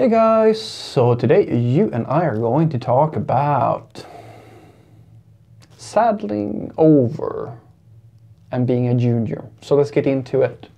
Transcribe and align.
Hey 0.00 0.08
guys, 0.08 0.58
so 0.58 1.14
today 1.14 1.54
you 1.54 1.90
and 1.92 2.06
I 2.06 2.24
are 2.24 2.38
going 2.38 2.70
to 2.70 2.78
talk 2.78 3.16
about 3.16 4.06
saddling 5.76 6.72
over 6.78 7.54
and 8.50 8.66
being 8.66 8.88
a 8.88 8.94
junior. 8.94 9.44
So 9.60 9.74
let's 9.74 9.90
get 9.90 10.06
into 10.06 10.40
it. 10.40 10.70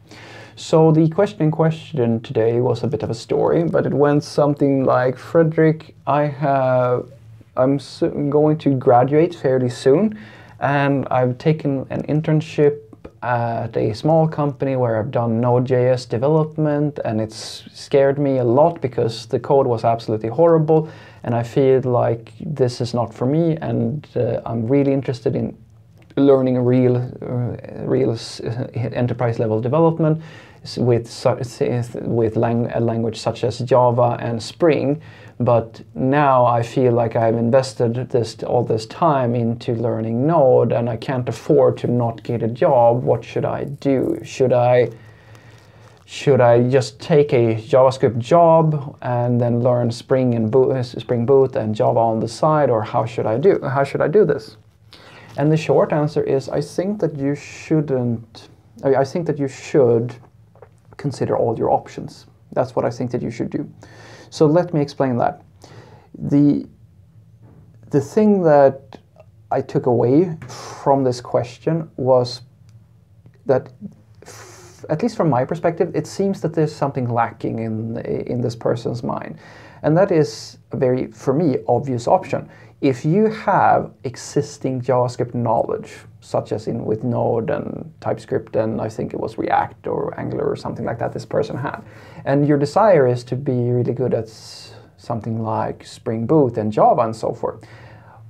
So 0.56 0.90
the 0.90 1.08
question 1.08 1.42
in 1.42 1.50
question 1.52 2.20
today 2.22 2.60
was 2.60 2.82
a 2.82 2.88
bit 2.88 3.04
of 3.04 3.10
a 3.10 3.14
story, 3.14 3.62
but 3.62 3.86
it 3.86 3.94
went 3.94 4.24
something 4.24 4.84
like, 4.84 5.16
Frederick, 5.16 5.94
I 6.04 6.22
have, 6.22 7.08
I'm 7.56 7.78
going 8.28 8.58
to 8.58 8.74
graduate 8.74 9.36
fairly 9.36 9.68
soon, 9.68 10.18
and 10.58 11.06
I've 11.12 11.38
taken 11.38 11.86
an 11.90 12.02
internship 12.08 12.80
at 13.22 13.76
a 13.76 13.94
small 13.94 14.26
company 14.26 14.74
where 14.76 14.98
I've 14.98 15.10
done 15.10 15.40
Node.js 15.40 16.08
development 16.08 16.98
and 17.04 17.20
it's 17.20 17.64
scared 17.72 18.18
me 18.18 18.38
a 18.38 18.44
lot 18.44 18.80
because 18.80 19.26
the 19.26 19.38
code 19.38 19.66
was 19.66 19.84
absolutely 19.84 20.28
horrible 20.28 20.88
and 21.22 21.34
I 21.34 21.42
feel 21.44 21.80
like 21.82 22.32
this 22.40 22.80
is 22.80 22.94
not 22.94 23.14
for 23.14 23.26
me 23.26 23.56
and 23.56 24.06
uh, 24.16 24.40
I'm 24.44 24.66
really 24.66 24.92
interested 24.92 25.36
in 25.36 25.56
learning 26.16 26.58
real, 26.58 26.96
uh, 26.96 27.84
real 27.84 28.10
uh, 28.10 28.46
enterprise 28.74 29.38
level 29.38 29.60
development 29.60 30.22
with, 30.76 31.26
with 32.02 32.36
lang 32.36 32.70
a 32.72 32.80
language 32.80 33.18
such 33.18 33.44
as 33.44 33.58
Java 33.58 34.16
and 34.20 34.42
Spring 34.42 35.02
but 35.44 35.82
now 35.94 36.44
I 36.44 36.62
feel 36.62 36.92
like 36.92 37.16
I've 37.16 37.34
invested 37.34 37.94
this 38.10 38.42
all 38.44 38.64
this 38.64 38.86
time 38.86 39.34
into 39.34 39.74
learning 39.74 40.26
Node 40.26 40.72
and 40.72 40.88
I 40.88 40.96
can't 40.96 41.28
afford 41.28 41.76
to 41.78 41.88
not 41.88 42.22
get 42.22 42.42
a 42.42 42.48
job. 42.48 43.02
What 43.02 43.24
should 43.24 43.44
I 43.44 43.64
do? 43.64 44.20
Should 44.22 44.52
I 44.52 44.90
should 46.04 46.40
I 46.42 46.68
just 46.68 47.00
take 47.00 47.32
a 47.32 47.54
JavaScript 47.54 48.18
job 48.18 48.98
and 49.00 49.40
then 49.40 49.62
learn 49.62 49.90
Spring 49.90 50.34
and 50.34 50.50
Boot, 50.50 50.84
Spring 50.84 51.24
Boot 51.24 51.56
and 51.56 51.74
Java 51.74 52.00
on 52.00 52.20
the 52.20 52.28
side, 52.28 52.68
or 52.68 52.82
how 52.82 53.06
should 53.06 53.24
I 53.24 53.38
do? 53.38 53.58
How 53.62 53.82
should 53.82 54.02
I 54.02 54.08
do 54.08 54.26
this? 54.26 54.58
And 55.36 55.50
the 55.50 55.56
short 55.56 55.92
answer 55.92 56.22
is, 56.22 56.48
I 56.48 56.60
think 56.60 57.00
that 57.00 57.16
you 57.16 57.34
shouldn't. 57.34 58.48
I 58.84 59.04
think 59.04 59.26
that 59.26 59.38
you 59.38 59.48
should 59.48 60.14
consider 60.96 61.36
all 61.36 61.58
your 61.58 61.70
options. 61.70 62.26
That's 62.52 62.76
what 62.76 62.84
I 62.84 62.90
think 62.90 63.10
that 63.12 63.22
you 63.22 63.30
should 63.30 63.50
do. 63.50 63.70
So 64.30 64.46
let 64.46 64.74
me 64.74 64.80
explain 64.80 65.16
that. 65.18 65.42
The, 66.18 66.66
the 67.90 68.00
thing 68.00 68.42
that 68.42 68.98
I 69.50 69.60
took 69.60 69.86
away 69.86 70.36
from 70.48 71.04
this 71.04 71.20
question 71.20 71.90
was 71.96 72.42
that, 73.46 73.72
at 74.90 75.02
least 75.02 75.16
from 75.16 75.30
my 75.30 75.44
perspective, 75.44 75.94
it 75.94 76.06
seems 76.06 76.40
that 76.40 76.54
there's 76.54 76.74
something 76.74 77.08
lacking 77.08 77.58
in, 77.60 77.98
in 77.98 78.40
this 78.40 78.56
person's 78.56 79.02
mind. 79.02 79.38
And 79.82 79.96
that 79.96 80.10
is 80.10 80.58
a 80.72 80.76
very, 80.76 81.08
for 81.12 81.34
me, 81.34 81.58
obvious 81.68 82.06
option. 82.08 82.48
If 82.82 83.04
you 83.04 83.28
have 83.28 83.92
existing 84.02 84.80
JavaScript 84.80 85.34
knowledge, 85.34 85.98
such 86.20 86.50
as 86.50 86.66
in 86.66 86.84
with 86.84 87.04
Node 87.04 87.48
and 87.48 87.94
TypeScript 88.00 88.56
and 88.56 88.80
I 88.80 88.88
think 88.88 89.14
it 89.14 89.20
was 89.20 89.38
React 89.38 89.86
or 89.86 90.18
Angular 90.18 90.44
or 90.44 90.56
something 90.56 90.84
like 90.84 90.98
that 90.98 91.12
this 91.12 91.24
person 91.24 91.56
had. 91.56 91.84
And 92.24 92.44
your 92.44 92.58
desire 92.58 93.06
is 93.06 93.22
to 93.24 93.36
be 93.36 93.70
really 93.70 93.92
good 93.92 94.12
at 94.12 94.28
something 94.96 95.44
like 95.44 95.86
Spring 95.86 96.26
Boot 96.26 96.58
and 96.58 96.72
Java 96.72 97.02
and 97.02 97.14
so 97.14 97.32
forth. 97.32 97.64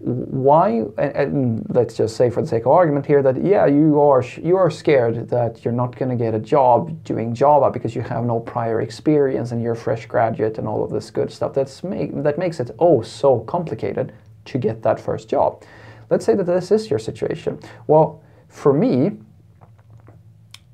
Why, 0.01 0.85
and, 0.99 1.17
and 1.17 1.67
let's 1.71 1.97
just 1.97 2.17
say 2.17 2.29
for 2.29 2.43
the 2.43 2.49
sake 2.49 2.67
of 2.67 2.73
argument 2.73 3.07
here 3.07 3.23
that 3.23 3.43
yeah, 3.43 3.65
you 3.65 4.03
are, 4.03 4.23
you 4.43 4.57
are 4.57 4.71
scared 4.71 5.31
that 5.31 5.65
you're 5.65 5.73
not 5.73 5.97
going 5.97 6.11
to 6.11 6.23
get 6.23 6.35
a 6.35 6.41
job 6.41 7.03
doing 7.05 7.35
Java 7.35 7.71
because 7.71 7.95
you 7.95 8.03
have 8.03 8.25
no 8.25 8.41
prior 8.41 8.83
experience 8.83 9.53
and 9.53 9.63
you're 9.63 9.73
a 9.73 9.77
fresh 9.77 10.05
graduate 10.05 10.59
and 10.59 10.69
all 10.69 10.85
of 10.85 10.91
this 10.91 11.11
good 11.11 11.33
stuff. 11.33 11.55
That's 11.55 11.83
make, 11.83 12.23
that 12.23 12.37
makes 12.37 12.61
it 12.61 12.71
oh 12.79 13.01
so 13.01 13.41
complicated 13.41 14.13
to 14.47 14.59
get 14.59 14.83
that 14.83 15.01
first 15.01 15.29
job. 15.29 15.65
Let's 16.11 16.25
say 16.25 16.35
that 16.35 16.45
this 16.45 16.71
is 16.71 16.91
your 16.91 16.99
situation. 16.99 17.59
Well, 17.87 18.23
for 18.49 18.73
me, 18.73 19.13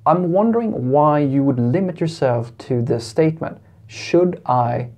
I'm 0.04 0.32
wondering 0.32 0.90
why 0.90 1.20
you 1.20 1.42
would 1.44 1.60
limit 1.60 2.00
yourself 2.00 2.56
to 2.58 2.82
this 2.82 3.06
statement. 3.06 3.58
Should 3.86 4.40
I 4.46 4.90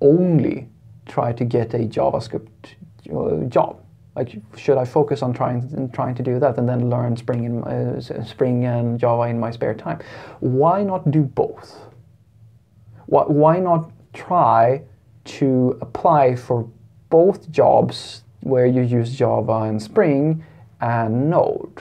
only 0.00 0.68
try 1.06 1.32
to 1.32 1.44
get 1.44 1.74
a 1.74 1.78
JavaScript 1.78 2.74
uh, 3.14 3.46
job? 3.48 3.80
Like, 4.16 4.40
should 4.56 4.76
I 4.76 4.84
focus 4.84 5.22
on 5.22 5.32
trying 5.32 5.90
trying 5.92 6.14
to 6.16 6.22
do 6.22 6.38
that 6.38 6.58
and 6.58 6.68
then 6.68 6.90
learn 6.90 7.16
Spring, 7.16 7.44
in, 7.44 7.64
uh, 7.64 8.00
Spring 8.24 8.64
and 8.64 8.98
Java 8.98 9.22
in 9.22 9.40
my 9.40 9.50
spare 9.50 9.74
time? 9.74 10.00
Why 10.40 10.82
not 10.82 11.10
do 11.10 11.22
both? 11.22 11.78
Why, 13.06 13.24
why 13.24 13.58
not 13.58 13.90
try 14.12 14.82
to 15.24 15.78
apply 15.80 16.36
for 16.36 16.68
both 17.12 17.50
jobs 17.50 18.24
where 18.40 18.64
you 18.66 18.80
use 18.80 19.14
Java 19.14 19.68
and 19.68 19.80
Spring 19.80 20.42
and 20.80 21.28
Node? 21.28 21.78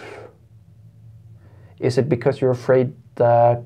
Is 1.79 1.97
it 1.97 2.09
because 2.09 2.41
you're 2.41 2.51
afraid 2.51 2.93
that 3.15 3.63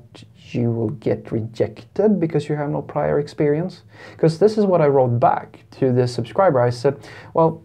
you 0.52 0.70
will 0.70 0.90
get 0.90 1.32
rejected 1.32 2.20
because 2.20 2.48
you 2.48 2.54
have 2.54 2.70
no 2.70 2.82
prior 2.82 3.18
experience? 3.18 3.82
Because 4.12 4.38
this 4.38 4.56
is 4.56 4.64
what 4.64 4.80
I 4.80 4.86
wrote 4.86 5.18
back 5.18 5.64
to 5.72 5.92
this 5.92 6.14
subscriber. 6.14 6.60
I 6.60 6.70
said, 6.70 6.94
well, 7.34 7.64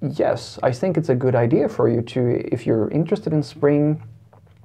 yes, 0.00 0.58
I 0.62 0.72
think 0.72 0.96
it's 0.96 1.10
a 1.10 1.14
good 1.14 1.34
idea 1.34 1.68
for 1.68 1.90
you 1.90 2.00
to, 2.00 2.20
if 2.50 2.66
you're 2.66 2.90
interested 2.90 3.34
in 3.34 3.42
Spring 3.42 4.02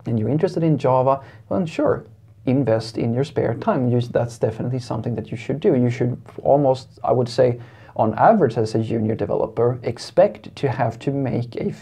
and 0.05 0.17
you're 0.17 0.29
interested 0.29 0.63
in 0.63 0.77
Java, 0.77 1.21
then 1.49 1.65
sure, 1.65 2.05
invest 2.45 2.97
in 2.97 3.13
your 3.13 3.25
spare 3.25 3.55
time. 3.55 3.91
That's 4.11 4.37
definitely 4.39 4.79
something 4.79 5.15
that 5.15 5.31
you 5.31 5.37
should 5.37 5.59
do. 5.59 5.75
You 5.75 5.89
should 5.89 6.19
almost, 6.43 6.87
I 7.03 7.11
would 7.11 7.27
say, 7.27 7.59
on 7.97 8.13
average 8.17 8.57
as 8.57 8.75
a 8.75 8.79
junior 8.79 9.15
developer, 9.15 9.79
expect 9.83 10.55
to 10.55 10.69
have 10.69 10.97
to 10.99 11.11
make 11.11 11.55
a, 11.55 11.73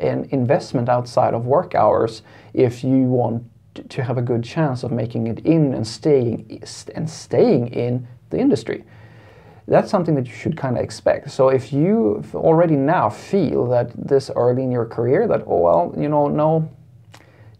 an 0.00 0.28
investment 0.30 0.88
outside 0.88 1.34
of 1.34 1.46
work 1.46 1.74
hours 1.74 2.22
if 2.54 2.84
you 2.84 3.04
want 3.04 3.42
to 3.88 4.02
have 4.02 4.18
a 4.18 4.22
good 4.22 4.44
chance 4.44 4.82
of 4.82 4.92
making 4.92 5.26
it 5.26 5.40
in 5.40 5.72
and 5.72 5.86
staying 5.86 6.62
and 6.94 7.08
staying 7.08 7.68
in 7.68 8.06
the 8.28 8.38
industry. 8.38 8.84
That's 9.66 9.90
something 9.90 10.14
that 10.16 10.26
you 10.26 10.34
should 10.34 10.56
kind 10.56 10.76
of 10.76 10.84
expect. 10.84 11.30
So 11.30 11.48
if 11.48 11.72
you 11.72 12.22
already 12.34 12.76
now 12.76 13.08
feel 13.08 13.66
that 13.68 13.92
this 13.96 14.30
early 14.36 14.62
in 14.64 14.70
your 14.70 14.84
career 14.84 15.26
that 15.28 15.44
oh 15.46 15.58
well 15.58 15.94
you 15.96 16.08
know 16.08 16.28
no 16.28 16.68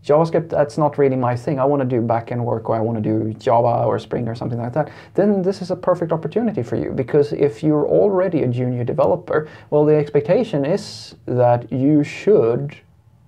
JavaScript, 0.04 0.48
that's 0.48 0.76
not 0.76 0.98
really 0.98 1.14
my 1.14 1.36
thing. 1.36 1.60
I 1.60 1.64
want 1.64 1.80
to 1.80 1.88
do 1.88 2.04
backend 2.04 2.42
work 2.42 2.68
or 2.68 2.74
I 2.74 2.80
want 2.80 3.02
to 3.02 3.02
do 3.02 3.32
Java 3.34 3.84
or 3.84 3.98
Spring 4.00 4.28
or 4.28 4.34
something 4.34 4.58
like 4.58 4.72
that. 4.72 4.90
Then 5.14 5.42
this 5.42 5.62
is 5.62 5.70
a 5.70 5.76
perfect 5.76 6.10
opportunity 6.10 6.62
for 6.62 6.76
you 6.76 6.90
because 6.90 7.32
if 7.32 7.62
you're 7.62 7.86
already 7.86 8.42
a 8.42 8.48
junior 8.48 8.82
developer, 8.82 9.48
well, 9.70 9.84
the 9.84 9.94
expectation 9.94 10.64
is 10.64 11.14
that 11.26 11.70
you 11.70 12.02
should 12.02 12.76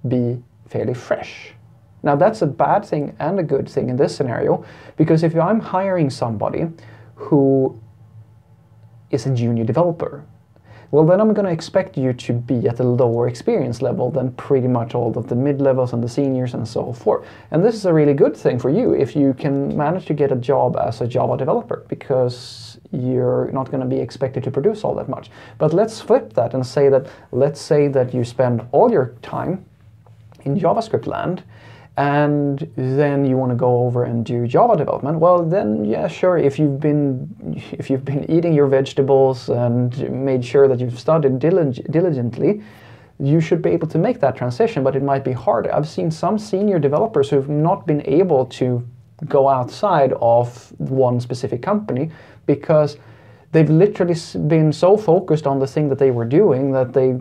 be 0.08 0.42
fairly 0.66 0.94
fresh. 0.94 1.54
Now, 2.02 2.16
that's 2.16 2.42
a 2.42 2.46
bad 2.46 2.84
thing 2.84 3.16
and 3.20 3.38
a 3.38 3.42
good 3.42 3.68
thing 3.68 3.88
in 3.88 3.96
this 3.96 4.14
scenario 4.14 4.64
because 4.96 5.22
if 5.22 5.34
I'm 5.36 5.60
hiring 5.60 6.10
somebody 6.10 6.66
who 7.14 7.80
is 9.10 9.26
a 9.26 9.34
junior 9.34 9.64
developer, 9.64 10.24
well 10.94 11.04
then 11.04 11.20
I'm 11.20 11.34
going 11.34 11.44
to 11.44 11.50
expect 11.50 11.98
you 11.98 12.12
to 12.12 12.32
be 12.32 12.68
at 12.68 12.78
a 12.78 12.84
lower 12.84 13.26
experience 13.26 13.82
level 13.82 14.12
than 14.12 14.30
pretty 14.34 14.68
much 14.68 14.94
all 14.94 15.18
of 15.18 15.26
the 15.26 15.34
mid-levels 15.34 15.92
and 15.92 16.00
the 16.04 16.08
seniors 16.08 16.54
and 16.54 16.68
so 16.68 16.92
forth. 16.92 17.26
And 17.50 17.64
this 17.64 17.74
is 17.74 17.84
a 17.84 17.92
really 17.92 18.14
good 18.14 18.36
thing 18.36 18.60
for 18.60 18.70
you 18.70 18.92
if 18.92 19.16
you 19.16 19.34
can 19.34 19.76
manage 19.76 20.06
to 20.06 20.14
get 20.14 20.30
a 20.30 20.36
job 20.36 20.76
as 20.76 21.00
a 21.00 21.08
Java 21.08 21.36
developer 21.36 21.84
because 21.88 22.78
you're 22.92 23.50
not 23.50 23.72
going 23.72 23.80
to 23.80 23.88
be 23.88 24.00
expected 24.00 24.44
to 24.44 24.52
produce 24.52 24.84
all 24.84 24.94
that 24.94 25.08
much. 25.08 25.32
But 25.58 25.74
let's 25.74 26.00
flip 26.00 26.32
that 26.34 26.54
and 26.54 26.64
say 26.64 26.88
that, 26.90 27.08
let's 27.32 27.60
say 27.60 27.88
that 27.88 28.14
you 28.14 28.22
spend 28.22 28.64
all 28.70 28.88
your 28.88 29.16
time 29.20 29.64
in 30.44 30.56
JavaScript 30.56 31.08
land 31.08 31.42
and 31.96 32.68
then 32.76 33.24
you 33.24 33.36
want 33.36 33.50
to 33.50 33.56
go 33.56 33.84
over 33.84 34.04
and 34.04 34.26
do 34.26 34.46
Java 34.46 34.76
development, 34.76 35.18
well 35.20 35.44
then 35.44 35.84
yeah 35.84 36.08
sure 36.08 36.36
if 36.36 36.58
you've 36.58 36.80
been 36.80 37.62
if 37.72 37.88
you've 37.88 38.04
been 38.04 38.28
eating 38.30 38.52
your 38.52 38.66
vegetables 38.66 39.48
and 39.48 40.10
made 40.10 40.44
sure 40.44 40.66
that 40.66 40.80
you've 40.80 40.98
studied 40.98 41.38
diligently, 41.38 42.62
you 43.20 43.40
should 43.40 43.62
be 43.62 43.70
able 43.70 43.86
to 43.88 43.98
make 43.98 44.18
that 44.20 44.36
transition, 44.36 44.82
but 44.82 44.96
it 44.96 45.02
might 45.02 45.24
be 45.24 45.32
hard. 45.32 45.68
I've 45.68 45.88
seen 45.88 46.10
some 46.10 46.38
senior 46.38 46.80
developers 46.80 47.30
who've 47.30 47.48
not 47.48 47.86
been 47.86 48.02
able 48.06 48.46
to 48.46 48.84
go 49.28 49.48
outside 49.48 50.12
of 50.20 50.72
one 50.78 51.20
specific 51.20 51.62
company 51.62 52.10
because 52.46 52.96
they've 53.52 53.70
literally 53.70 54.16
been 54.48 54.72
so 54.72 54.96
focused 54.96 55.46
on 55.46 55.60
the 55.60 55.66
thing 55.66 55.88
that 55.88 55.98
they 55.98 56.10
were 56.10 56.24
doing 56.24 56.72
that 56.72 56.92
they 56.92 57.20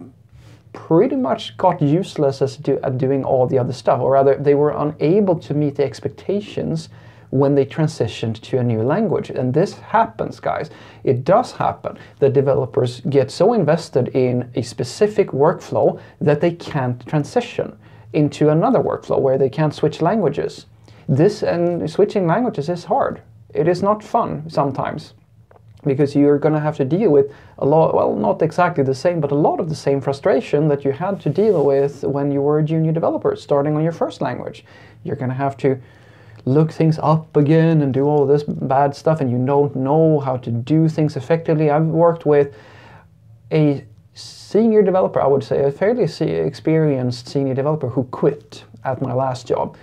pretty 0.87 1.15
much 1.15 1.55
got 1.55 1.81
useless 1.81 2.41
as 2.41 2.57
do, 2.57 2.77
at 2.83 2.97
doing 2.97 3.23
all 3.23 3.47
the 3.47 3.57
other 3.57 3.71
stuff, 3.71 4.01
or 4.01 4.11
rather, 4.11 4.35
they 4.35 4.53
were 4.53 4.71
unable 4.71 5.39
to 5.39 5.53
meet 5.53 5.75
the 5.75 5.83
expectations 5.83 6.89
when 7.29 7.55
they 7.55 7.65
transitioned 7.65 8.39
to 8.41 8.57
a 8.57 8.63
new 8.63 8.83
language. 8.83 9.29
And 9.29 9.53
this 9.53 9.73
happens, 9.75 10.41
guys. 10.41 10.69
It 11.05 11.23
does 11.23 11.53
happen 11.53 11.97
that 12.19 12.33
developers 12.33 12.99
get 13.09 13.31
so 13.31 13.53
invested 13.53 14.09
in 14.09 14.51
a 14.55 14.61
specific 14.61 15.29
workflow 15.29 16.01
that 16.19 16.41
they 16.41 16.51
can't 16.51 17.05
transition 17.07 17.77
into 18.11 18.49
another 18.49 18.79
workflow 18.79 19.19
where 19.19 19.37
they 19.37 19.49
can't 19.49 19.73
switch 19.73 20.01
languages. 20.01 20.65
This 21.07 21.43
and 21.43 21.89
switching 21.89 22.27
languages 22.27 22.67
is 22.67 22.83
hard. 22.83 23.21
It 23.53 23.69
is 23.69 23.81
not 23.81 24.03
fun 24.03 24.49
sometimes 24.49 25.13
because 25.83 26.15
you're 26.15 26.39
going 26.39 26.53
to 26.53 26.59
have 26.59 26.77
to 26.77 26.85
deal 26.85 27.11
with 27.11 27.31
a 27.57 27.65
lot, 27.65 27.93
well, 27.93 28.15
not 28.15 28.41
exactly 28.41 28.83
the 28.83 28.95
same, 28.95 29.19
but 29.19 29.31
a 29.31 29.35
lot 29.35 29.59
of 29.59 29.69
the 29.69 29.75
same 29.75 30.01
frustration 30.01 30.67
that 30.67 30.83
you 30.83 30.91
had 30.91 31.19
to 31.21 31.29
deal 31.29 31.65
with 31.65 32.03
when 32.03 32.31
you 32.31 32.41
were 32.41 32.59
a 32.59 32.63
junior 32.63 32.91
developer 32.91 33.35
starting 33.35 33.75
on 33.75 33.83
your 33.83 33.91
first 33.91 34.21
language. 34.21 34.65
You're 35.03 35.15
going 35.15 35.29
to 35.29 35.35
have 35.35 35.57
to 35.57 35.79
look 36.45 36.71
things 36.71 36.99
up 37.01 37.35
again 37.37 37.81
and 37.81 37.93
do 37.93 38.05
all 38.05 38.25
this 38.25 38.43
bad 38.43 38.95
stuff, 38.95 39.21
and 39.21 39.31
you 39.31 39.43
don't 39.45 39.75
know 39.75 40.19
how 40.19 40.37
to 40.37 40.51
do 40.51 40.89
things 40.89 41.15
effectively. 41.15 41.69
I've 41.69 41.85
worked 41.85 42.25
with 42.25 42.53
a 43.51 43.85
senior 44.13 44.83
developer, 44.83 45.21
I 45.21 45.27
would 45.27 45.43
say, 45.43 45.63
a 45.63 45.71
fairly 45.71 46.03
experienced 46.03 47.27
senior 47.27 47.53
developer 47.53 47.89
who 47.89 48.03
quit 48.05 48.65
at 48.83 49.01
my 49.01 49.13
last 49.13 49.47
job. 49.47 49.77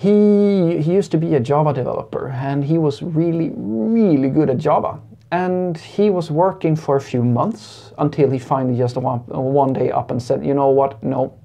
He, 0.00 0.80
he 0.80 0.94
used 0.94 1.10
to 1.10 1.18
be 1.18 1.34
a 1.34 1.40
Java 1.40 1.74
developer 1.74 2.30
and 2.30 2.64
he 2.64 2.78
was 2.78 3.02
really, 3.02 3.52
really 3.54 4.30
good 4.30 4.48
at 4.48 4.56
Java. 4.56 4.98
And 5.30 5.76
he 5.76 6.08
was 6.08 6.30
working 6.30 6.74
for 6.74 6.96
a 6.96 7.00
few 7.02 7.22
months 7.22 7.92
until 7.98 8.30
he 8.30 8.38
finally 8.38 8.78
just 8.78 8.96
one, 8.96 9.18
one 9.26 9.74
day 9.74 9.90
up 9.90 10.10
and 10.10 10.22
said, 10.22 10.42
you 10.42 10.54
know 10.54 10.70
what, 10.70 11.02
no, 11.02 11.38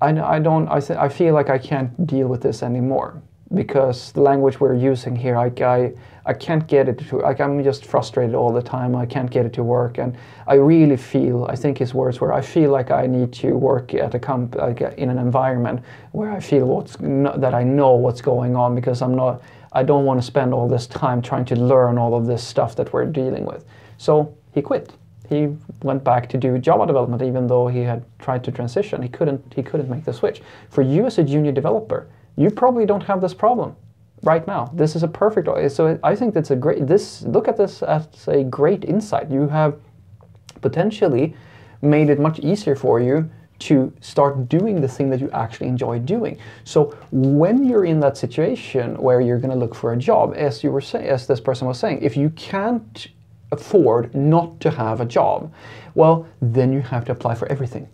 I, 0.00 0.18
I 0.18 0.38
don't, 0.38 0.66
I, 0.68 0.78
I 0.98 1.10
feel 1.10 1.34
like 1.34 1.50
I 1.50 1.58
can't 1.58 2.06
deal 2.06 2.26
with 2.26 2.40
this 2.40 2.62
anymore 2.62 3.20
because 3.52 4.12
the 4.12 4.22
language 4.22 4.58
we're 4.58 4.74
using 4.74 5.14
here, 5.14 5.36
I, 5.36 5.52
I, 5.60 5.92
I 6.28 6.32
can't 6.34 6.66
get 6.66 6.88
it 6.88 6.98
to, 7.08 7.18
like 7.18 7.40
I'm 7.40 7.62
just 7.62 7.86
frustrated 7.86 8.34
all 8.34 8.52
the 8.52 8.60
time. 8.60 8.96
I 8.96 9.06
can't 9.06 9.30
get 9.30 9.46
it 9.46 9.52
to 9.54 9.62
work. 9.62 9.98
And 9.98 10.16
I 10.48 10.54
really 10.54 10.96
feel, 10.96 11.44
I 11.44 11.54
think 11.54 11.78
his 11.78 11.94
words 11.94 12.20
were, 12.20 12.32
I 12.32 12.40
feel 12.40 12.72
like 12.72 12.90
I 12.90 13.06
need 13.06 13.32
to 13.34 13.52
work 13.52 13.94
at 13.94 14.12
a 14.12 14.18
comp, 14.18 14.56
like 14.56 14.82
uh, 14.82 14.90
in 14.96 15.08
an 15.08 15.18
environment 15.18 15.84
where 16.10 16.32
I 16.32 16.40
feel 16.40 16.66
what's, 16.66 16.96
that 16.96 17.54
I 17.54 17.62
know 17.62 17.92
what's 17.92 18.20
going 18.20 18.56
on 18.56 18.74
because 18.74 19.02
I'm 19.02 19.14
not, 19.14 19.40
I 19.72 19.84
don't 19.84 20.04
want 20.04 20.20
to 20.20 20.26
spend 20.26 20.52
all 20.52 20.68
this 20.68 20.88
time 20.88 21.22
trying 21.22 21.44
to 21.46 21.54
learn 21.54 21.96
all 21.96 22.14
of 22.16 22.26
this 22.26 22.42
stuff 22.42 22.74
that 22.74 22.92
we're 22.92 23.06
dealing 23.06 23.44
with. 23.44 23.64
So 23.96 24.36
he 24.52 24.62
quit. 24.62 24.92
He 25.28 25.56
went 25.82 26.02
back 26.02 26.28
to 26.30 26.38
do 26.38 26.58
Java 26.58 26.86
development 26.86 27.22
even 27.22 27.46
though 27.46 27.68
he 27.68 27.80
had 27.80 28.04
tried 28.18 28.42
to 28.44 28.52
transition. 28.52 29.00
He 29.00 29.08
couldn't, 29.08 29.54
he 29.54 29.62
couldn't 29.62 29.88
make 29.88 30.04
the 30.04 30.12
switch. 30.12 30.42
For 30.70 30.82
you 30.82 31.06
as 31.06 31.18
a 31.18 31.22
junior 31.22 31.52
developer, 31.52 32.08
you 32.34 32.50
probably 32.50 32.84
don't 32.84 33.02
have 33.02 33.20
this 33.20 33.32
problem 33.32 33.76
right 34.22 34.46
now. 34.46 34.70
This 34.74 34.96
is 34.96 35.02
a 35.02 35.08
perfect. 35.08 35.48
So 35.72 35.98
I 36.02 36.16
think 36.16 36.34
that's 36.34 36.50
a 36.50 36.56
great. 36.56 36.86
This 36.86 37.22
look 37.22 37.48
at 37.48 37.56
this 37.56 37.82
as 37.82 38.06
a 38.28 38.44
great 38.44 38.84
insight. 38.84 39.30
You 39.30 39.48
have 39.48 39.78
potentially 40.60 41.36
made 41.82 42.10
it 42.10 42.18
much 42.18 42.38
easier 42.40 42.74
for 42.74 43.00
you 43.00 43.30
to 43.58 43.92
start 44.00 44.48
doing 44.48 44.80
the 44.80 44.88
thing 44.88 45.08
that 45.10 45.20
you 45.20 45.30
actually 45.30 45.68
enjoy 45.68 45.98
doing. 45.98 46.38
So 46.64 46.96
when 47.10 47.64
you're 47.64 47.86
in 47.86 48.00
that 48.00 48.16
situation 48.16 48.96
where 48.96 49.20
you're 49.20 49.38
going 49.38 49.50
to 49.50 49.56
look 49.56 49.74
for 49.74 49.92
a 49.92 49.96
job, 49.96 50.34
as 50.36 50.62
you 50.62 50.70
were 50.70 50.80
saying, 50.80 51.06
as 51.06 51.26
this 51.26 51.40
person 51.40 51.66
was 51.66 51.78
saying, 51.78 52.02
if 52.02 52.16
you 52.16 52.30
can't 52.30 53.06
afford 53.52 54.14
not 54.14 54.60
to 54.60 54.70
have 54.70 55.00
a 55.00 55.06
job, 55.06 55.52
well, 55.94 56.26
then 56.42 56.72
you 56.72 56.80
have 56.80 57.04
to 57.06 57.12
apply 57.12 57.34
for 57.34 57.48
everything 57.48 57.88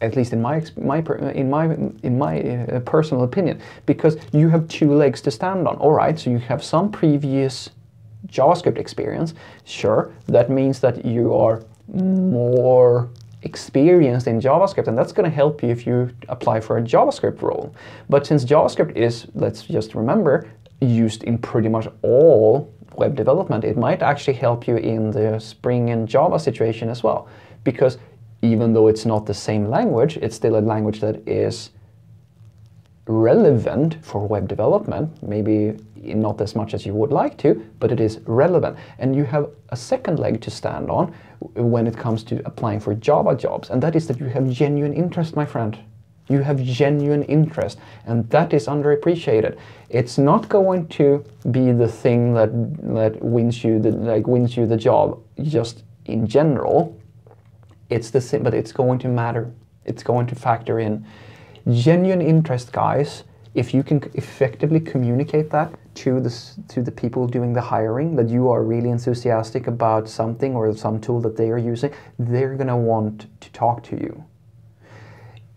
at 0.00 0.16
least 0.16 0.32
in 0.32 0.42
my 0.42 0.62
my 0.76 0.98
in 1.34 1.48
my 1.48 1.64
in 2.02 2.18
my 2.18 2.40
uh, 2.40 2.80
personal 2.80 3.24
opinion, 3.24 3.60
because 3.86 4.16
you 4.32 4.48
have 4.48 4.66
two 4.68 4.92
legs 4.94 5.20
to 5.22 5.30
stand 5.30 5.66
on. 5.68 5.76
All 5.76 5.92
right, 5.92 6.18
so 6.18 6.30
you 6.30 6.38
have 6.38 6.62
some 6.62 6.90
previous 6.90 7.70
JavaScript 8.28 8.78
experience. 8.78 9.34
Sure, 9.64 10.12
that 10.26 10.50
means 10.50 10.80
that 10.80 11.04
you 11.04 11.34
are 11.34 11.62
more 11.92 13.08
experienced 13.42 14.26
in 14.26 14.40
JavaScript, 14.40 14.88
and 14.88 14.96
that's 14.96 15.12
going 15.12 15.28
to 15.28 15.34
help 15.34 15.62
you 15.62 15.68
if 15.68 15.86
you 15.86 16.10
apply 16.28 16.60
for 16.60 16.78
a 16.78 16.82
JavaScript 16.82 17.42
role. 17.42 17.74
But 18.08 18.26
since 18.26 18.44
JavaScript 18.44 18.96
is, 18.96 19.26
let's 19.34 19.62
just 19.62 19.94
remember, 19.94 20.48
used 20.80 21.24
in 21.24 21.38
pretty 21.38 21.68
much 21.68 21.86
all 22.02 22.72
web 22.96 23.14
development, 23.14 23.64
it 23.64 23.76
might 23.76 24.02
actually 24.02 24.34
help 24.34 24.66
you 24.66 24.76
in 24.76 25.10
the 25.10 25.38
Spring 25.38 25.90
and 25.90 26.08
Java 26.08 26.38
situation 26.38 26.88
as 26.88 27.02
well, 27.02 27.28
because 27.64 27.98
even 28.44 28.72
though 28.74 28.88
it's 28.88 29.06
not 29.06 29.26
the 29.26 29.34
same 29.34 29.68
language, 29.68 30.16
it's 30.18 30.36
still 30.36 30.56
a 30.58 30.60
language 30.60 31.00
that 31.00 31.26
is 31.26 31.70
relevant 33.06 33.96
for 34.02 34.26
web 34.26 34.48
development, 34.48 35.22
maybe 35.22 35.76
not 35.96 36.40
as 36.40 36.54
much 36.54 36.74
as 36.74 36.84
you 36.84 36.94
would 36.94 37.10
like 37.10 37.36
to, 37.38 37.54
but 37.80 37.90
it 37.90 38.00
is 38.00 38.20
relevant. 38.26 38.76
And 38.98 39.16
you 39.16 39.24
have 39.24 39.50
a 39.70 39.76
second 39.76 40.18
leg 40.18 40.40
to 40.42 40.50
stand 40.50 40.90
on 40.90 41.14
when 41.54 41.86
it 41.86 41.96
comes 41.96 42.22
to 42.24 42.42
applying 42.46 42.80
for 42.80 42.94
Java 42.94 43.34
jobs, 43.34 43.70
and 43.70 43.82
that 43.82 43.96
is 43.96 44.06
that 44.08 44.20
you 44.20 44.26
have 44.26 44.50
genuine 44.50 44.92
interest, 44.92 45.36
my 45.36 45.46
friend. 45.46 45.78
You 46.28 46.40
have 46.40 46.62
genuine 46.62 47.22
interest, 47.24 47.78
and 48.06 48.28
that 48.30 48.54
is 48.54 48.66
underappreciated. 48.66 49.58
It's 49.90 50.16
not 50.16 50.48
going 50.48 50.88
to 50.88 51.22
be 51.50 51.72
the 51.72 51.88
thing 51.88 52.32
that 52.32 52.50
that 52.94 53.22
wins 53.22 53.62
you 53.62 53.78
the 53.78 53.90
like 53.90 54.26
wins 54.26 54.56
you 54.56 54.66
the 54.66 54.78
job 54.78 55.20
just 55.42 55.82
in 56.06 56.26
general 56.26 56.98
it's 57.90 58.10
the 58.10 58.20
same, 58.20 58.42
but 58.42 58.54
it's 58.54 58.72
going 58.72 58.98
to 59.00 59.08
matter. 59.08 59.52
It's 59.84 60.02
going 60.02 60.26
to 60.28 60.34
factor 60.34 60.78
in. 60.78 61.06
Genuine 61.70 62.20
interest, 62.20 62.72
guys, 62.72 63.24
if 63.54 63.72
you 63.72 63.82
can 63.82 64.02
effectively 64.14 64.80
communicate 64.80 65.50
that 65.50 65.72
to 65.94 66.20
the, 66.20 66.30
to 66.68 66.82
the 66.82 66.90
people 66.90 67.26
doing 67.26 67.52
the 67.52 67.60
hiring, 67.60 68.16
that 68.16 68.28
you 68.28 68.50
are 68.50 68.62
really 68.62 68.90
enthusiastic 68.90 69.66
about 69.68 70.08
something 70.08 70.54
or 70.54 70.76
some 70.76 71.00
tool 71.00 71.20
that 71.20 71.36
they 71.36 71.50
are 71.50 71.58
using, 71.58 71.92
they're 72.18 72.56
going 72.56 72.68
to 72.68 72.76
want 72.76 73.26
to 73.40 73.50
talk 73.52 73.82
to 73.84 73.96
you. 73.96 74.24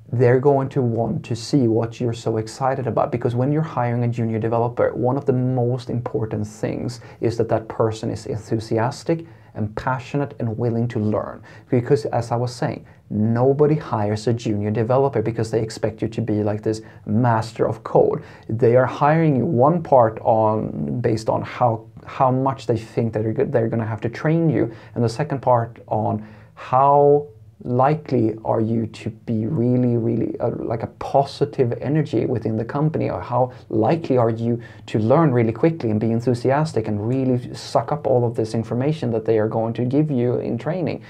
They're 0.09 0.39
going 0.39 0.69
to 0.69 0.81
want 0.81 1.25
to 1.25 1.35
see 1.35 1.67
what 1.67 1.99
you're 1.99 2.13
so 2.13 2.37
excited 2.37 2.87
about 2.87 3.11
because 3.11 3.35
when 3.35 3.51
you're 3.51 3.61
hiring 3.61 4.03
a 4.03 4.07
junior 4.07 4.39
developer, 4.39 4.93
one 4.93 5.17
of 5.17 5.25
the 5.25 5.33
most 5.33 5.89
important 5.89 6.47
things 6.47 7.01
is 7.19 7.35
that 7.37 7.49
that 7.49 7.67
person 7.67 8.09
is 8.09 8.25
enthusiastic 8.25 9.25
and 9.57 9.75
passionate 9.75 10.33
and 10.39 10.57
willing 10.57 10.87
to 10.87 10.99
learn. 10.99 11.43
Because 11.69 12.05
as 12.05 12.31
I 12.31 12.35
was 12.35 12.55
saying, 12.55 12.85
nobody 13.09 13.75
hires 13.75 14.27
a 14.27 14.33
junior 14.33 14.71
developer 14.71 15.21
because 15.21 15.51
they 15.51 15.61
expect 15.61 16.01
you 16.01 16.07
to 16.07 16.21
be 16.21 16.43
like 16.43 16.61
this 16.61 16.81
master 17.05 17.67
of 17.67 17.83
code. 17.83 18.23
They 18.47 18.75
are 18.75 18.85
hiring 18.85 19.35
you 19.35 19.45
one 19.45 19.83
part 19.83 20.19
on 20.21 21.01
based 21.01 21.29
on 21.29 21.41
how 21.41 21.85
how 22.05 22.31
much 22.31 22.67
they 22.67 22.77
think 22.77 23.11
that 23.11 23.23
they're, 23.23 23.45
they're 23.45 23.67
going 23.67 23.81
to 23.81 23.85
have 23.85 23.99
to 23.99 24.09
train 24.09 24.49
you, 24.49 24.71
and 24.95 25.03
the 25.03 25.09
second 25.09 25.41
part 25.41 25.79
on 25.87 26.25
how 26.53 27.27
likely 27.63 28.35
are 28.45 28.61
you 28.61 28.85
to 28.87 29.09
be 29.09 29.47
really, 29.47 29.97
really 29.97 30.39
uh, 30.39 30.51
like 30.59 30.83
a 30.83 30.87
positive 30.99 31.73
energy 31.81 32.25
within 32.25 32.57
the 32.57 32.65
company, 32.65 33.09
or 33.09 33.21
how 33.21 33.51
likely 33.69 34.17
are 34.17 34.29
you 34.29 34.61
to 34.85 34.99
learn 34.99 35.31
really 35.31 35.51
quickly 35.51 35.89
and 35.89 35.99
be 35.99 36.11
enthusiastic 36.11 36.87
and 36.87 37.07
really 37.07 37.53
suck 37.53 37.91
up 37.91 38.05
all 38.05 38.25
of 38.25 38.35
this 38.35 38.53
information 38.53 39.11
that 39.11 39.25
they 39.25 39.39
are 39.39 39.47
going 39.47 39.73
to 39.73 39.85
give 39.85 40.11
you 40.11 40.35
in 40.35 40.57
training? 40.57 41.03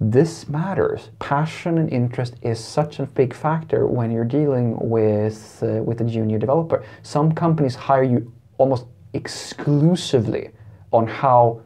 This 0.00 0.48
matters. 0.48 1.10
Passion 1.20 1.78
and 1.78 1.88
interest 1.88 2.34
is 2.42 2.62
such 2.62 2.98
a 2.98 3.06
big 3.06 3.32
factor 3.32 3.86
when 3.86 4.10
you're 4.10 4.24
dealing 4.24 4.76
with 4.78 5.62
uh, 5.62 5.82
with 5.82 6.00
a 6.00 6.04
junior 6.04 6.38
developer. 6.38 6.84
Some 7.02 7.32
companies 7.32 7.74
hire 7.74 8.02
you 8.02 8.32
almost 8.58 8.86
exclusively 9.14 10.50
on 10.92 11.06
how 11.06 11.62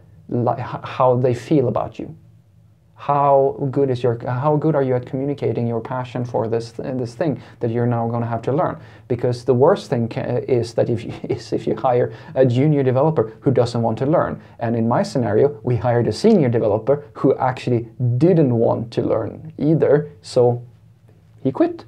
how 0.85 1.17
they 1.17 1.35
feel 1.35 1.67
about 1.67 1.99
you 1.99 2.15
how 3.01 3.57
good 3.71 3.89
is 3.89 4.03
your 4.03 4.19
how 4.29 4.57
good 4.57 4.75
are 4.75 4.83
you 4.83 4.95
at 4.95 5.07
communicating 5.07 5.67
your 5.67 5.81
passion 5.81 6.23
for 6.23 6.49
this 6.49 6.73
this 6.73 7.15
thing 7.15 7.41
that 7.61 7.71
you're 7.71 7.87
now 7.87 8.07
going 8.07 8.21
to 8.21 8.29
have 8.29 8.43
to 8.43 8.53
learn? 8.53 8.79
Because 9.09 9.43
the 9.43 9.55
worst 9.55 9.89
thing 9.89 10.13
is 10.13 10.75
that 10.75 10.91
if 10.91 11.05
you, 11.05 11.15
is 11.31 11.55
if 11.55 11.67
you 11.67 11.75
hire 11.75 12.13
a 12.35 12.45
junior 12.45 12.83
developer 12.83 13.33
who 13.41 13.53
doesn't 13.53 13.81
want 13.81 13.97
to 13.99 14.07
learn. 14.07 14.43
And 14.59 14.77
in 14.77 14.87
my 14.87 15.03
scenario 15.03 15.59
we 15.63 15.77
hired 15.77 16.09
a 16.09 16.13
senior 16.13 16.51
developer 16.51 17.03
who 17.15 17.35
actually 17.37 17.89
didn't 18.19 18.55
want 18.55 18.91
to 18.93 19.03
learn 19.03 19.55
either. 19.57 20.11
So 20.21 20.63
he 21.43 21.53
quit. 21.53 21.87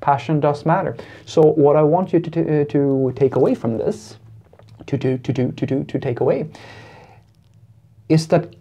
Passion 0.00 0.40
does 0.40 0.66
matter. 0.66 0.96
So 1.26 1.42
what 1.42 1.76
i 1.76 1.82
want 1.82 2.12
you 2.12 2.18
to, 2.18 2.64
to 2.64 3.12
take 3.14 3.36
away 3.36 3.54
from 3.54 3.78
this 3.78 4.18
to 4.88 4.98
do 4.98 5.16
to 5.18 5.32
to 5.32 5.52
to 5.52 5.66
to 5.66 5.84
to 5.84 5.98
take 6.00 6.18
away 6.18 6.50
is 8.08 8.26
that 8.26 8.56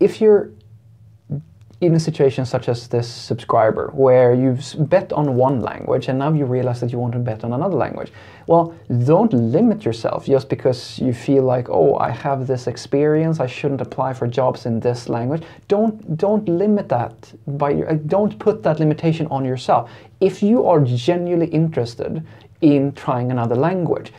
if 0.00 0.20
you're 0.22 0.55
in 1.80 1.94
a 1.94 2.00
situation 2.00 2.46
such 2.46 2.68
as 2.68 2.88
this 2.88 3.06
subscriber, 3.06 3.90
where 3.92 4.32
you've 4.32 4.74
bet 4.88 5.12
on 5.12 5.36
one 5.36 5.60
language 5.60 6.08
and 6.08 6.18
now 6.18 6.32
you 6.32 6.46
realize 6.46 6.80
that 6.80 6.90
you 6.90 6.98
want 6.98 7.12
to 7.12 7.18
bet 7.18 7.44
on 7.44 7.52
another 7.52 7.76
language, 7.76 8.10
well, 8.46 8.74
don't 9.04 9.32
limit 9.34 9.84
yourself 9.84 10.24
just 10.24 10.48
because 10.48 10.98
you 10.98 11.12
feel 11.12 11.42
like, 11.42 11.68
oh, 11.68 11.96
I 11.96 12.10
have 12.10 12.46
this 12.46 12.66
experience, 12.66 13.40
I 13.40 13.46
shouldn't 13.46 13.82
apply 13.82 14.14
for 14.14 14.26
jobs 14.26 14.64
in 14.64 14.80
this 14.80 15.08
language. 15.08 15.42
Don't 15.68 16.16
don't 16.16 16.48
limit 16.48 16.88
that 16.88 17.32
by 17.46 17.70
your, 17.70 17.90
uh, 17.90 17.94
don't 18.06 18.38
put 18.38 18.62
that 18.62 18.80
limitation 18.80 19.26
on 19.26 19.44
yourself. 19.44 19.90
If 20.20 20.42
you 20.42 20.66
are 20.66 20.80
genuinely 20.80 21.48
interested 21.48 22.24
in 22.62 22.92
trying 22.92 23.30
another 23.30 23.54
language, 23.54 24.12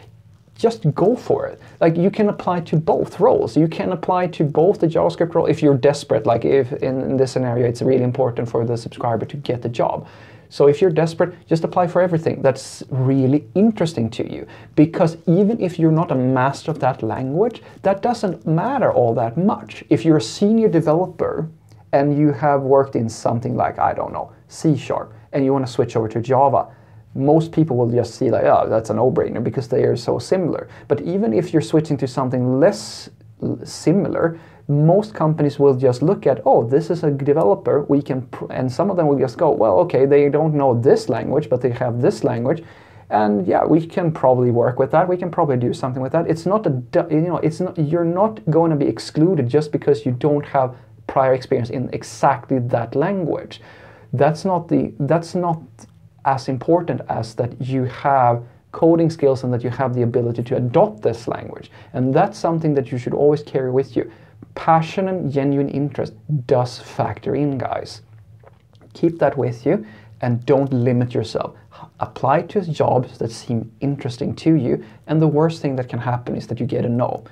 just 0.57 0.93
go 0.93 1.15
for 1.15 1.45
it. 1.47 1.61
Like 1.79 1.95
you 1.95 2.09
can 2.09 2.29
apply 2.29 2.61
to 2.61 2.77
both 2.77 3.19
roles. 3.19 3.55
You 3.55 3.67
can 3.67 3.91
apply 3.91 4.27
to 4.27 4.43
both 4.43 4.79
the 4.79 4.87
JavaScript 4.87 5.33
role 5.35 5.45
if 5.45 5.61
you're 5.61 5.77
desperate. 5.77 6.25
Like 6.25 6.45
if 6.45 6.73
in, 6.73 7.01
in 7.01 7.17
this 7.17 7.31
scenario, 7.31 7.67
it's 7.67 7.81
really 7.81 8.03
important 8.03 8.49
for 8.49 8.65
the 8.65 8.75
subscriber 8.75 9.25
to 9.25 9.37
get 9.37 9.61
the 9.61 9.69
job. 9.69 10.07
So 10.49 10.67
if 10.67 10.81
you're 10.81 10.91
desperate, 10.91 11.35
just 11.45 11.63
apply 11.63 11.87
for 11.87 12.01
everything 12.01 12.41
that's 12.41 12.81
really 12.89 13.47
interesting 13.53 14.09
to 14.11 14.31
you. 14.33 14.47
Because 14.75 15.17
even 15.25 15.59
if 15.61 15.77
you're 15.77 15.91
not 15.91 16.11
a 16.11 16.15
master 16.15 16.71
of 16.71 16.79
that 16.79 17.03
language, 17.03 17.61
that 17.83 18.01
doesn't 18.01 18.47
matter 18.47 18.91
all 18.91 19.13
that 19.15 19.37
much. 19.37 19.83
If 19.89 20.05
you're 20.05 20.17
a 20.17 20.21
senior 20.21 20.69
developer 20.69 21.49
and 21.91 22.17
you 22.17 22.31
have 22.31 22.61
worked 22.61 22.95
in 22.95 23.09
something 23.09 23.55
like, 23.55 23.77
I 23.77 23.93
don't 23.93 24.13
know, 24.13 24.31
C 24.47 24.77
sharp, 24.77 25.13
and 25.33 25.43
you 25.43 25.51
want 25.51 25.67
to 25.67 25.71
switch 25.71 25.95
over 25.97 26.07
to 26.07 26.21
Java, 26.21 26.67
most 27.17 27.51
people 27.51 27.75
will 27.75 27.89
just 27.89 28.15
see 28.15 28.29
like, 28.29 28.45
oh, 28.45 28.67
that's 28.69 28.89
a 28.89 28.93
no-brainer 28.93 29.43
because 29.43 29.67
they 29.67 29.83
are 29.83 29.95
so 29.95 30.19
similar. 30.19 30.69
But 30.87 31.01
even 31.01 31.33
if 31.33 31.51
you're 31.51 31.61
switching 31.61 31.97
to 31.97 32.07
something 32.07 32.59
less 32.59 33.09
similar, 33.63 34.39
most 34.67 35.13
companies 35.13 35.59
will 35.59 35.75
just 35.75 36.01
look 36.01 36.27
at, 36.27 36.41
oh, 36.45 36.67
this 36.67 36.89
is 36.89 37.03
a 37.03 37.11
developer, 37.11 37.83
we 37.83 38.01
can, 38.01 38.27
and 38.49 38.71
some 38.71 38.89
of 38.89 38.97
them 38.97 39.07
will 39.07 39.17
just 39.17 39.37
go, 39.37 39.49
well, 39.49 39.79
okay, 39.79 40.05
they 40.05 40.29
don't 40.29 40.53
know 40.53 40.79
this 40.79 41.07
language, 41.07 41.49
but 41.49 41.61
they 41.61 41.69
have 41.69 42.01
this 42.01 42.23
language, 42.23 42.63
and 43.09 43.47
yeah, 43.47 43.63
we 43.63 43.85
can 43.87 44.11
probably 44.11 44.51
work 44.51 44.77
with 44.77 44.91
that. 44.91 45.07
We 45.07 45.15
can 45.15 45.31
probably 45.31 45.55
do 45.55 45.73
something 45.73 46.01
with 46.01 46.11
that. 46.11 46.29
It's 46.29 46.45
not 46.45 46.67
a, 46.67 46.83
you 47.09 47.21
know, 47.21 47.37
it's 47.37 47.61
not, 47.61 47.77
you're 47.77 48.03
not 48.03 48.41
going 48.49 48.69
to 48.71 48.75
be 48.75 48.85
excluded 48.85 49.47
just 49.47 49.71
because 49.71 50.05
you 50.05 50.11
don't 50.11 50.45
have 50.45 50.75
prior 51.07 51.33
experience 51.33 51.69
in 51.69 51.89
exactly 51.93 52.59
that 52.59 52.95
language. 52.95 53.61
That's 54.11 54.43
not 54.43 54.67
the, 54.67 54.93
that's 54.99 55.35
not 55.35 55.61
as 56.27 56.49
important 56.49 56.99
as 57.07 57.33
that 57.35 57.59
you 57.61 57.85
have 57.85 58.43
coding 58.73 59.09
skills 59.09 59.43
and 59.43 59.53
that 59.53 59.63
you 59.63 59.69
have 59.69 59.95
the 59.95 60.03
ability 60.03 60.43
to 60.43 60.57
adopt 60.57 61.01
this 61.01 61.27
language. 61.27 61.71
And 61.93 62.13
that's 62.13 62.37
something 62.37 62.73
that 62.75 62.91
you 62.91 62.97
should 62.97 63.13
always 63.13 63.41
carry 63.41 63.71
with 63.71 63.95
you. 63.95 64.11
Passion 64.53 65.07
and 65.07 65.31
genuine 65.31 65.69
interest 65.69 66.13
does 66.45 66.77
factor 66.77 67.33
in, 67.33 67.57
guys. 67.57 68.01
Keep 68.93 69.19
that 69.19 69.37
with 69.37 69.65
you 69.65 69.85
and 70.21 70.45
don't 70.45 70.71
limit 70.73 71.13
yourself. 71.13 71.55
Apply 72.01 72.41
to 72.41 72.61
jobs 72.61 73.17
that 73.19 73.31
seem 73.31 73.71
interesting 73.79 74.35
to 74.35 74.55
you, 74.55 74.83
and 75.05 75.21
the 75.21 75.27
worst 75.27 75.61
thing 75.61 75.75
that 75.77 75.87
can 75.87 75.99
happen 75.99 76.35
is 76.35 76.47
that 76.47 76.59
you 76.59 76.65
get 76.65 76.85
a 76.85 76.89
no. 76.89 77.23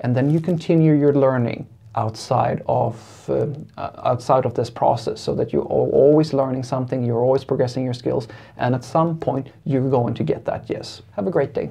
And 0.00 0.14
then 0.14 0.28
you 0.28 0.40
continue 0.40 0.92
your 0.92 1.14
learning 1.14 1.68
outside 1.94 2.62
of 2.66 2.96
uh, 3.28 3.46
outside 4.04 4.44
of 4.44 4.54
this 4.54 4.70
process 4.70 5.20
so 5.20 5.34
that 5.34 5.52
you're 5.52 5.64
always 5.64 6.32
learning 6.32 6.62
something 6.62 7.04
you're 7.04 7.22
always 7.22 7.44
progressing 7.44 7.84
your 7.84 7.94
skills 7.94 8.28
and 8.56 8.74
at 8.74 8.84
some 8.84 9.18
point 9.18 9.48
you're 9.64 9.90
going 9.90 10.14
to 10.14 10.24
get 10.24 10.44
that 10.44 10.68
yes. 10.68 11.02
Have 11.16 11.26
a 11.26 11.30
great 11.30 11.52
day 11.54 11.70